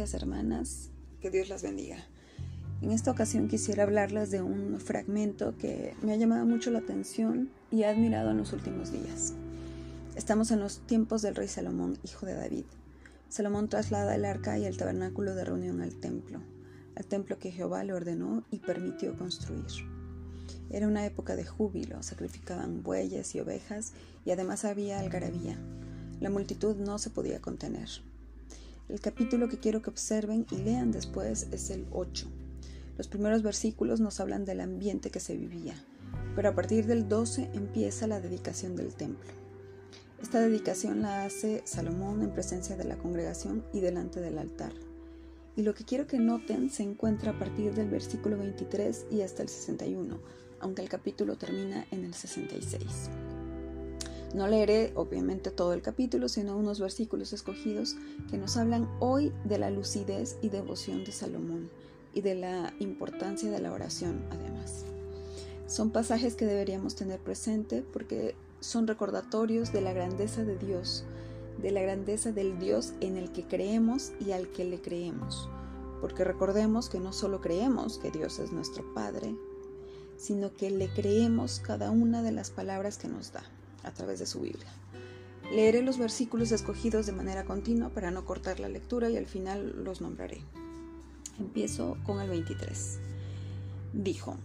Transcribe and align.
hermanas, 0.00 0.88
que 1.20 1.30
Dios 1.30 1.50
las 1.50 1.62
bendiga. 1.62 1.98
En 2.80 2.90
esta 2.90 3.10
ocasión 3.10 3.48
quisiera 3.48 3.82
hablarles 3.82 4.30
de 4.30 4.40
un 4.40 4.80
fragmento 4.80 5.54
que 5.58 5.94
me 6.00 6.14
ha 6.14 6.16
llamado 6.16 6.46
mucho 6.46 6.70
la 6.70 6.78
atención 6.78 7.50
y 7.70 7.82
he 7.82 7.86
admirado 7.86 8.30
en 8.30 8.38
los 8.38 8.54
últimos 8.54 8.90
días. 8.90 9.34
Estamos 10.16 10.50
en 10.52 10.60
los 10.60 10.78
tiempos 10.86 11.20
del 11.20 11.34
rey 11.34 11.48
Salomón, 11.48 11.98
hijo 12.02 12.24
de 12.24 12.34
David. 12.34 12.64
Salomón 13.28 13.68
traslada 13.68 14.14
el 14.14 14.24
arca 14.24 14.58
y 14.58 14.64
el 14.64 14.78
tabernáculo 14.78 15.34
de 15.34 15.44
reunión 15.44 15.82
al 15.82 15.94
templo, 16.00 16.40
al 16.96 17.04
templo 17.04 17.38
que 17.38 17.52
Jehová 17.52 17.84
le 17.84 17.92
ordenó 17.92 18.42
y 18.50 18.60
permitió 18.60 19.18
construir. 19.18 19.66
Era 20.70 20.88
una 20.88 21.04
época 21.04 21.36
de 21.36 21.44
júbilo, 21.44 22.02
sacrificaban 22.02 22.82
bueyes 22.82 23.34
y 23.34 23.40
ovejas 23.40 23.92
y 24.24 24.30
además 24.30 24.64
había 24.64 24.98
algarabía. 24.98 25.58
La 26.20 26.30
multitud 26.30 26.76
no 26.76 26.98
se 26.98 27.10
podía 27.10 27.42
contener. 27.42 27.90
El 28.90 28.98
capítulo 29.00 29.48
que 29.48 29.60
quiero 29.60 29.82
que 29.82 29.90
observen 29.90 30.46
y 30.50 30.56
lean 30.56 30.90
después 30.90 31.46
es 31.52 31.70
el 31.70 31.86
8. 31.92 32.26
Los 32.98 33.06
primeros 33.06 33.40
versículos 33.40 34.00
nos 34.00 34.18
hablan 34.18 34.44
del 34.44 34.60
ambiente 34.60 35.10
que 35.10 35.20
se 35.20 35.36
vivía, 35.36 35.74
pero 36.34 36.48
a 36.48 36.54
partir 36.56 36.86
del 36.86 37.08
12 37.08 37.50
empieza 37.54 38.08
la 38.08 38.20
dedicación 38.20 38.74
del 38.74 38.92
templo. 38.92 39.30
Esta 40.20 40.40
dedicación 40.40 41.02
la 41.02 41.24
hace 41.24 41.62
Salomón 41.64 42.22
en 42.22 42.32
presencia 42.32 42.76
de 42.76 42.82
la 42.82 42.98
congregación 42.98 43.64
y 43.72 43.78
delante 43.78 44.20
del 44.20 44.38
altar. 44.38 44.72
Y 45.54 45.62
lo 45.62 45.72
que 45.72 45.84
quiero 45.84 46.08
que 46.08 46.18
noten 46.18 46.68
se 46.68 46.82
encuentra 46.82 47.30
a 47.30 47.38
partir 47.38 47.72
del 47.74 47.90
versículo 47.90 48.38
23 48.38 49.06
y 49.12 49.20
hasta 49.20 49.44
el 49.44 49.48
61, 49.48 50.20
aunque 50.58 50.82
el 50.82 50.88
capítulo 50.88 51.38
termina 51.38 51.86
en 51.92 52.04
el 52.04 52.14
66. 52.14 53.29
No 54.34 54.46
leeré 54.46 54.92
obviamente 54.94 55.50
todo 55.50 55.72
el 55.72 55.82
capítulo, 55.82 56.28
sino 56.28 56.56
unos 56.56 56.78
versículos 56.78 57.32
escogidos 57.32 57.96
que 58.30 58.38
nos 58.38 58.56
hablan 58.56 58.88
hoy 59.00 59.32
de 59.44 59.58
la 59.58 59.70
lucidez 59.70 60.38
y 60.40 60.50
devoción 60.50 61.02
de 61.02 61.10
Salomón 61.10 61.68
y 62.14 62.20
de 62.20 62.36
la 62.36 62.72
importancia 62.78 63.50
de 63.50 63.58
la 63.58 63.72
oración 63.72 64.24
además. 64.30 64.84
Son 65.66 65.90
pasajes 65.90 66.36
que 66.36 66.46
deberíamos 66.46 66.94
tener 66.94 67.18
presente 67.18 67.82
porque 67.92 68.36
son 68.60 68.86
recordatorios 68.86 69.72
de 69.72 69.80
la 69.80 69.92
grandeza 69.92 70.44
de 70.44 70.56
Dios, 70.56 71.04
de 71.60 71.72
la 71.72 71.82
grandeza 71.82 72.30
del 72.30 72.56
Dios 72.60 72.92
en 73.00 73.16
el 73.16 73.32
que 73.32 73.48
creemos 73.48 74.12
y 74.24 74.30
al 74.30 74.48
que 74.52 74.64
le 74.64 74.80
creemos. 74.80 75.48
Porque 76.00 76.22
recordemos 76.22 76.88
que 76.88 77.00
no 77.00 77.12
solo 77.12 77.40
creemos 77.40 77.98
que 77.98 78.12
Dios 78.12 78.38
es 78.38 78.52
nuestro 78.52 78.94
Padre, 78.94 79.34
sino 80.16 80.54
que 80.54 80.70
le 80.70 80.88
creemos 80.88 81.58
cada 81.58 81.90
una 81.90 82.22
de 82.22 82.30
las 82.30 82.50
palabras 82.50 82.96
que 82.96 83.08
nos 83.08 83.32
da 83.32 83.42
a 83.82 83.92
través 83.92 84.18
de 84.18 84.26
su 84.26 84.40
Biblia. 84.40 84.68
Leeré 85.52 85.82
los 85.82 85.98
versículos 85.98 86.52
escogidos 86.52 87.06
de 87.06 87.12
manera 87.12 87.44
continua 87.44 87.88
para 87.88 88.12
no 88.12 88.24
cortar 88.24 88.60
la 88.60 88.68
lectura 88.68 89.10
y 89.10 89.16
al 89.16 89.26
final 89.26 89.84
los 89.84 90.00
nombraré. 90.00 90.42
Empiezo 91.40 91.96
con 92.04 92.20
el 92.20 92.30
23. 92.30 93.00
Dijo, 93.92 94.36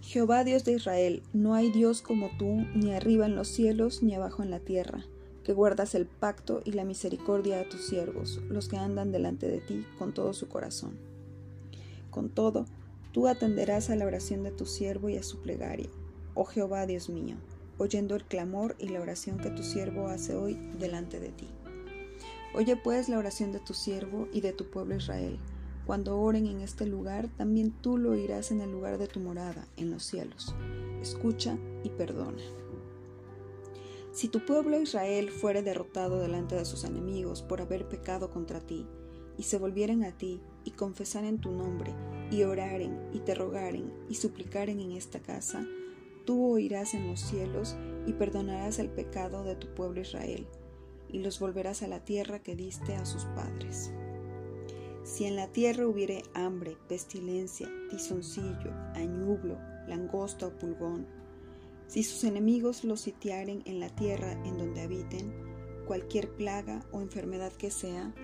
Jehová 0.00 0.44
Dios 0.44 0.64
de 0.64 0.72
Israel, 0.72 1.22
no 1.32 1.54
hay 1.54 1.72
Dios 1.72 2.02
como 2.02 2.30
tú, 2.38 2.66
ni 2.74 2.94
arriba 2.94 3.26
en 3.26 3.34
los 3.34 3.48
cielos, 3.48 4.02
ni 4.02 4.14
abajo 4.14 4.44
en 4.44 4.50
la 4.50 4.60
tierra, 4.60 5.04
que 5.42 5.52
guardas 5.52 5.96
el 5.96 6.06
pacto 6.06 6.62
y 6.64 6.72
la 6.72 6.84
misericordia 6.84 7.60
a 7.60 7.68
tus 7.68 7.86
siervos, 7.86 8.40
los 8.48 8.68
que 8.68 8.76
andan 8.76 9.10
delante 9.10 9.48
de 9.48 9.58
ti 9.58 9.84
con 9.98 10.14
todo 10.14 10.34
su 10.34 10.46
corazón. 10.46 10.96
Con 12.10 12.28
todo, 12.28 12.66
tú 13.12 13.26
atenderás 13.26 13.90
a 13.90 13.96
la 13.96 14.06
oración 14.06 14.44
de 14.44 14.52
tu 14.52 14.66
siervo 14.66 15.08
y 15.08 15.16
a 15.16 15.24
su 15.24 15.38
plegaria, 15.38 15.88
oh 16.34 16.44
Jehová 16.44 16.86
Dios 16.86 17.08
mío 17.08 17.36
oyendo 17.78 18.14
el 18.14 18.24
clamor 18.24 18.76
y 18.78 18.88
la 18.88 19.00
oración 19.00 19.38
que 19.38 19.50
tu 19.50 19.62
siervo 19.62 20.08
hace 20.08 20.34
hoy 20.34 20.54
delante 20.78 21.20
de 21.20 21.30
ti. 21.30 21.48
Oye 22.54 22.76
pues 22.76 23.08
la 23.08 23.18
oración 23.18 23.52
de 23.52 23.60
tu 23.60 23.74
siervo 23.74 24.28
y 24.32 24.40
de 24.40 24.52
tu 24.52 24.70
pueblo 24.70 24.94
Israel. 24.94 25.38
Cuando 25.86 26.18
oren 26.18 26.46
en 26.46 26.60
este 26.60 26.86
lugar, 26.86 27.28
también 27.36 27.72
tú 27.82 27.98
lo 27.98 28.12
oirás 28.12 28.50
en 28.50 28.60
el 28.60 28.70
lugar 28.70 28.96
de 28.96 29.06
tu 29.06 29.20
morada, 29.20 29.66
en 29.76 29.90
los 29.90 30.04
cielos. 30.04 30.54
Escucha 31.02 31.58
y 31.82 31.90
perdona. 31.90 32.42
Si 34.12 34.28
tu 34.28 34.46
pueblo 34.46 34.80
Israel 34.80 35.30
fuere 35.30 35.62
derrotado 35.62 36.20
delante 36.20 36.54
de 36.54 36.64
sus 36.64 36.84
enemigos 36.84 37.42
por 37.42 37.60
haber 37.60 37.88
pecado 37.88 38.30
contra 38.30 38.60
ti, 38.60 38.86
y 39.36 39.42
se 39.42 39.58
volvieren 39.58 40.04
a 40.04 40.16
ti, 40.16 40.40
y 40.62 40.70
confesaren 40.70 41.40
tu 41.40 41.50
nombre, 41.50 41.92
y 42.30 42.44
oraren, 42.44 42.96
y 43.12 43.18
te 43.18 43.34
rogaren, 43.34 43.92
y 44.08 44.14
suplicaren 44.14 44.78
en 44.78 44.92
esta 44.92 45.18
casa, 45.20 45.66
tú 46.24 46.52
oirás 46.52 46.94
en 46.94 47.06
los 47.08 47.20
cielos 47.20 47.76
y 48.06 48.12
perdonarás 48.12 48.78
el 48.78 48.90
pecado 48.90 49.44
de 49.44 49.56
tu 49.56 49.74
pueblo 49.74 50.00
Israel, 50.00 50.46
y 51.08 51.18
los 51.20 51.38
volverás 51.38 51.82
a 51.82 51.88
la 51.88 52.04
tierra 52.04 52.40
que 52.40 52.56
diste 52.56 52.94
a 52.94 53.04
sus 53.04 53.24
padres. 53.26 53.92
Si 55.04 55.26
en 55.26 55.36
la 55.36 55.48
tierra 55.48 55.86
hubiere 55.86 56.22
hambre, 56.34 56.78
pestilencia, 56.88 57.68
tizoncillo, 57.90 58.72
añublo, 58.94 59.58
langosta 59.86 60.46
o 60.46 60.58
pulgón, 60.58 61.06
si 61.86 62.02
sus 62.02 62.24
enemigos 62.24 62.84
los 62.84 63.02
sitiaren 63.02 63.62
en 63.66 63.80
la 63.80 63.90
tierra 63.90 64.32
en 64.44 64.56
donde 64.56 64.80
habiten, 64.80 65.32
cualquier 65.86 66.34
plaga 66.34 66.86
o 66.90 67.02
enfermedad 67.02 67.52
que 67.52 67.70
sea, 67.70 68.14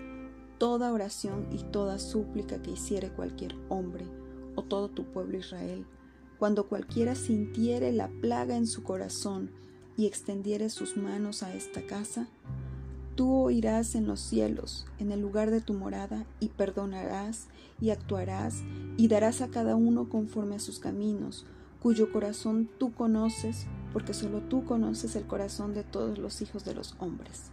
toda 0.58 0.92
oración 0.92 1.48
y 1.52 1.62
toda 1.64 1.98
súplica 1.98 2.60
que 2.62 2.72
hiciere 2.72 3.12
cualquier 3.12 3.54
hombre 3.68 4.06
o 4.56 4.62
todo 4.62 4.88
tu 4.88 5.04
pueblo 5.04 5.38
Israel, 5.38 5.86
cuando 6.40 6.64
cualquiera 6.64 7.14
sintiere 7.16 7.92
la 7.92 8.08
plaga 8.08 8.56
en 8.56 8.66
su 8.66 8.82
corazón 8.82 9.50
y 9.98 10.06
extendiere 10.06 10.70
sus 10.70 10.96
manos 10.96 11.42
a 11.42 11.54
esta 11.54 11.82
casa, 11.86 12.28
tú 13.14 13.42
oirás 13.42 13.94
en 13.94 14.06
los 14.06 14.20
cielos, 14.20 14.86
en 14.98 15.12
el 15.12 15.20
lugar 15.20 15.50
de 15.50 15.60
tu 15.60 15.74
morada, 15.74 16.24
y 16.40 16.48
perdonarás 16.48 17.48
y 17.78 17.90
actuarás 17.90 18.62
y 18.96 19.08
darás 19.08 19.42
a 19.42 19.48
cada 19.48 19.76
uno 19.76 20.08
conforme 20.08 20.54
a 20.54 20.60
sus 20.60 20.78
caminos, 20.78 21.44
cuyo 21.78 22.10
corazón 22.10 22.70
tú 22.78 22.94
conoces, 22.94 23.66
porque 23.92 24.14
solo 24.14 24.40
tú 24.40 24.64
conoces 24.64 25.16
el 25.16 25.26
corazón 25.26 25.74
de 25.74 25.84
todos 25.84 26.16
los 26.16 26.40
hijos 26.40 26.64
de 26.64 26.74
los 26.74 26.96
hombres, 27.00 27.50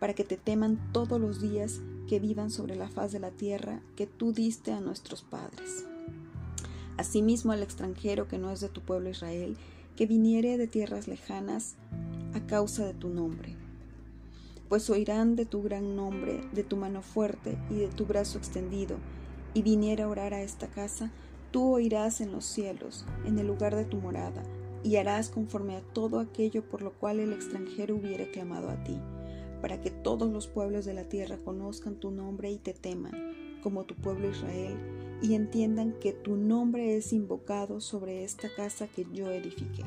para 0.00 0.14
que 0.14 0.24
te 0.24 0.36
teman 0.36 0.80
todos 0.90 1.20
los 1.20 1.40
días 1.40 1.80
que 2.08 2.18
vivan 2.18 2.50
sobre 2.50 2.74
la 2.74 2.88
faz 2.88 3.12
de 3.12 3.20
la 3.20 3.30
tierra 3.30 3.82
que 3.94 4.08
tú 4.08 4.32
diste 4.32 4.72
a 4.72 4.80
nuestros 4.80 5.22
padres 5.22 5.86
asimismo 6.96 7.52
al 7.52 7.62
extranjero 7.62 8.28
que 8.28 8.38
no 8.38 8.50
es 8.50 8.60
de 8.60 8.68
tu 8.68 8.80
pueblo 8.80 9.10
Israel, 9.10 9.56
que 9.96 10.06
viniere 10.06 10.58
de 10.58 10.66
tierras 10.66 11.08
lejanas 11.08 11.76
a 12.34 12.40
causa 12.46 12.84
de 12.84 12.94
tu 12.94 13.08
nombre. 13.08 13.56
Pues 14.68 14.90
oirán 14.90 15.36
de 15.36 15.46
tu 15.46 15.62
gran 15.62 15.94
nombre, 15.94 16.40
de 16.52 16.64
tu 16.64 16.76
mano 16.76 17.02
fuerte 17.02 17.56
y 17.70 17.76
de 17.76 17.88
tu 17.88 18.06
brazo 18.06 18.38
extendido, 18.38 18.96
y 19.52 19.62
viniera 19.62 20.04
a 20.04 20.08
orar 20.08 20.34
a 20.34 20.42
esta 20.42 20.66
casa, 20.66 21.12
tú 21.52 21.74
oirás 21.74 22.20
en 22.20 22.32
los 22.32 22.44
cielos, 22.44 23.06
en 23.24 23.38
el 23.38 23.46
lugar 23.46 23.76
de 23.76 23.84
tu 23.84 23.98
morada, 23.98 24.42
y 24.82 24.96
harás 24.96 25.30
conforme 25.30 25.76
a 25.76 25.80
todo 25.80 26.18
aquello 26.18 26.68
por 26.68 26.82
lo 26.82 26.92
cual 26.92 27.20
el 27.20 27.32
extranjero 27.32 27.94
hubiere 27.94 28.30
clamado 28.30 28.68
a 28.68 28.82
ti, 28.82 28.98
para 29.60 29.80
que 29.80 29.90
todos 29.90 30.30
los 30.30 30.48
pueblos 30.48 30.84
de 30.84 30.94
la 30.94 31.04
tierra 31.04 31.38
conozcan 31.38 31.94
tu 31.94 32.10
nombre 32.10 32.50
y 32.50 32.58
te 32.58 32.74
teman, 32.74 33.60
como 33.62 33.84
tu 33.84 33.94
pueblo 33.94 34.28
Israel, 34.28 34.76
y 35.24 35.34
entiendan 35.34 35.94
que 36.00 36.12
tu 36.12 36.36
nombre 36.36 36.96
es 36.96 37.14
invocado 37.14 37.80
sobre 37.80 38.24
esta 38.24 38.54
casa 38.54 38.88
que 38.88 39.06
yo 39.10 39.30
edifiqué. 39.30 39.82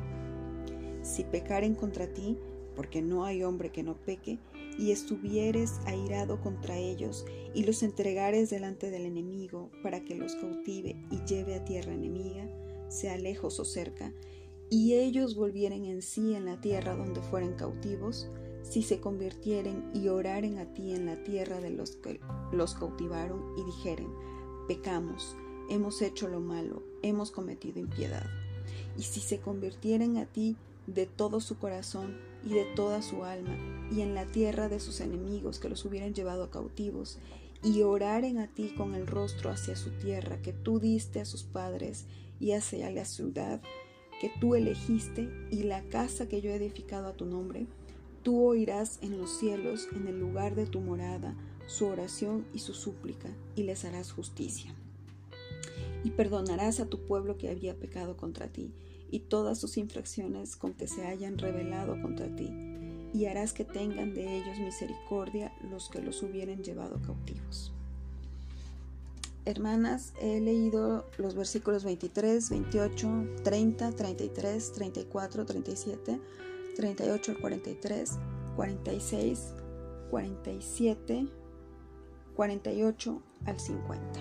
Si 1.03 1.24
pecaren 1.25 1.75
contra 1.75 2.12
ti, 2.12 2.40
porque 2.75 3.03
no 3.03 3.24
hay 3.24 3.44
hombre 3.44 3.72
que 3.72 3.84
no 3.84 3.94
peque, 3.94 4.40
y 4.80 4.90
estuvieres 4.90 5.80
airado 5.86 6.42
contra 6.42 6.80
ellos, 6.80 7.24
y 7.53 7.66
los 7.66 7.84
entregares 7.84 8.50
delante 8.50 8.90
del 8.90 9.06
enemigo, 9.06 9.70
para 9.84 10.03
que 10.03 10.16
los 10.16 10.34
cautive 10.34 10.96
y 11.12 11.24
lleve 11.28 11.53
a 11.53 11.64
tierra 11.64 11.94
enemiga, 11.94 12.50
sea 12.88 13.16
lejos 13.16 13.59
o 13.59 13.66
cerca, 13.66 14.12
y 14.72 14.96
ellos 14.96 15.36
volvieren 15.36 15.86
en 15.86 16.02
sí 16.02 16.34
en 16.34 16.46
la 16.46 16.59
tierra 16.61 16.96
donde 16.96 17.22
fueren 17.22 17.53
cautivos, 17.53 18.28
si 18.64 18.82
se 18.82 19.00
convirtieren 19.00 19.91
y 19.94 20.08
oraren 20.08 20.58
a 20.58 20.73
ti 20.73 20.96
en 20.96 21.06
la 21.06 21.23
tierra 21.23 21.59
de 21.59 21.70
los 21.70 21.96
que 21.97 22.20
los 22.52 22.73
cautivaron 22.73 23.53
y 23.56 23.64
dijeren, 23.66 24.08
pecamos, 24.67 25.35
hemos 25.69 26.02
hecho 26.02 26.28
lo 26.28 26.40
malo, 26.40 26.84
hemos 27.02 27.31
cometido 27.31 27.79
impiedad. 27.79 28.25
Y 28.97 29.03
si 29.03 29.19
se 29.19 29.40
convirtieren 29.40 30.17
a 30.17 30.25
ti 30.25 30.58
de 30.87 31.05
todo 31.05 31.40
su 31.40 31.58
corazón 31.58 32.17
y 32.46 32.49
de 32.49 32.66
toda 32.75 33.02
su 33.02 33.23
alma, 33.23 33.55
y 33.91 34.02
en 34.02 34.14
la 34.14 34.25
tierra 34.25 34.69
de 34.69 34.79
sus 34.79 35.02
enemigos 35.02 35.59
que 35.59 35.69
los 35.69 35.85
hubieran 35.85 36.14
llevado 36.14 36.49
cautivos, 36.49 37.19
y 37.64 37.81
oraren 37.81 38.37
a 38.37 38.47
ti 38.47 38.73
con 38.75 38.93
el 38.93 39.08
rostro 39.08 39.49
hacia 39.49 39.75
su 39.75 39.91
tierra 39.91 40.41
que 40.41 40.53
tú 40.53 40.79
diste 40.79 41.20
a 41.20 41.25
sus 41.25 41.43
padres 41.43 42.05
y 42.40 42.52
hacia 42.52 42.91
la 42.91 43.05
ciudad 43.05 43.61
que 44.20 44.31
tú 44.40 44.55
elegiste 44.55 45.29
y 45.52 45.63
la 45.63 45.84
casa 45.90 46.28
que 46.28 46.41
yo 46.41 46.52
he 46.52 46.55
edificado 46.55 47.08
a 47.08 47.13
tu 47.13 47.25
nombre, 47.25 47.67
Tú 48.28 48.46
oirás 48.46 49.00
en 49.02 49.18
los 49.18 49.32
cielos, 49.38 49.88
en 49.96 50.06
el 50.06 50.20
lugar 50.20 50.53
de 50.53 50.66
tu 50.66 50.82
morada, 50.82 51.34
su 51.66 51.85
oración 51.85 52.46
y 52.53 52.59
su 52.59 52.74
súplica, 52.74 53.29
y 53.56 53.64
les 53.64 53.85
harás 53.85 54.12
justicia. 54.12 54.76
Y 56.03 56.12
perdonarás 56.12 56.82
a 56.82 56.88
tu 56.88 57.06
pueblo 57.06 57.38
que 57.38 57.50
había 57.50 57.79
pecado 57.79 58.18
contra 58.18 58.50
ti, 58.50 58.74
y 59.09 59.20
todas 59.20 59.59
sus 59.59 59.78
infracciones 59.78 60.58
con 60.58 60.74
que 60.74 60.90
se 60.90 61.06
hayan 61.06 61.38
rebelado 61.38 62.02
contra 62.02 62.28
ti, 62.35 62.50
y 63.14 63.28
harás 63.28 63.53
que 63.53 63.64
tengan 63.64 64.14
de 64.14 64.40
ellos 64.40 64.59
misericordia 64.59 65.53
los 65.72 65.88
que 65.88 66.02
los 66.02 66.22
hubieren 66.22 66.62
llevado 66.66 67.02
cautivos. 67.02 67.72
hermanas, 69.46 70.12
he 70.20 70.41
leído 70.41 71.09
los 71.18 71.34
versículos 71.34 71.85
23, 71.85 72.50
28, 72.50 73.28
30, 73.46 73.91
33, 73.94 74.72
34, 74.73 75.46
37, 75.46 76.20
38 76.78 77.32
al 77.32 77.38
43, 77.40 78.20
46, 78.56 79.53
47, 80.12 81.28
48 82.35 83.22
al 83.46 83.59
50. 83.59 84.20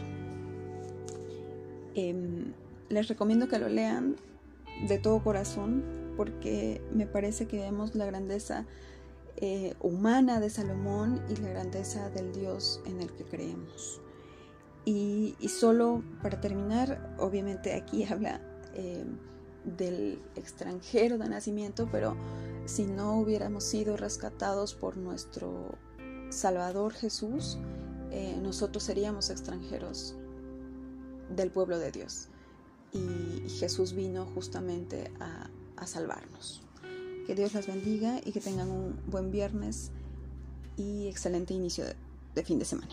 Em, 1.95 2.53
les 2.89 3.09
recomiendo 3.09 3.49
que 3.49 3.59
lo 3.59 3.69
lean 3.69 4.17
de 4.89 4.99
todo 4.99 5.23
corazón 5.23 5.85
porque 6.17 6.81
me 6.93 7.07
parece 7.07 7.47
que 7.47 7.59
vemos 7.59 7.95
la 7.95 8.07
grandeza 8.07 8.65
eh, 9.37 9.75
humana 9.81 10.41
de 10.41 10.49
Salomón 10.49 11.23
y 11.29 11.37
la 11.37 11.51
grandeza 11.51 12.09
del 12.11 12.33
Dios 12.33 12.81
en 12.87 13.01
el 13.03 13.13
que 13.13 13.25
creemos. 13.25 14.01
Y, 14.87 15.35
solo 15.49 16.03
para 16.23 16.41
terminar, 16.41 17.15
obviamente 17.19 17.75
aquí 17.75 18.05
habla 18.11 18.41
eh, 18.73 19.05
del 19.67 20.23
extranjero 20.37 21.19
de 21.19 21.29
nacimiento, 21.29 21.89
pero 21.91 22.17
si 22.67 22.85
no 22.85 23.19
hubiéramos 23.19 23.65
sido 23.65 23.97
rescatados 23.97 24.75
por 24.75 24.97
nuestro 24.97 25.75
Salvador 26.31 26.93
Jesús, 26.93 27.59
eh, 28.11 28.39
nosotros 28.41 28.83
seríamos 28.83 29.31
extranjeros 29.31 30.15
del 31.35 31.51
pueblo 31.51 31.79
de 31.79 31.91
Dios. 31.93 32.29
Y, 32.93 33.49
Jesús 33.49 33.93
vino 33.93 34.27
justamente 34.35 35.11
a, 35.21 35.49
salvarnos. 35.87 36.63
Que 37.27 37.35
Dios 37.35 37.55
las 37.55 37.67
bendiga 37.67 38.21
y 38.25 38.33
que 38.33 38.41
tengan 38.41 38.71
un 38.71 38.99
buen 39.07 39.31
viernes 39.31 39.91
y 40.77 41.07
excelente 41.07 41.55
inicio 41.55 41.85
de 42.35 42.43
fin 42.43 42.59
de 42.59 42.65
semana. 42.65 42.93